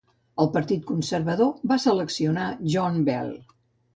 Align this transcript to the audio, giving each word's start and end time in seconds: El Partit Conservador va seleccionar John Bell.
El 0.43 0.47
Partit 0.53 0.79
Conservador 0.91 1.51
va 1.73 1.77
seleccionar 1.85 2.47
John 2.77 2.97
Bell. 3.11 3.33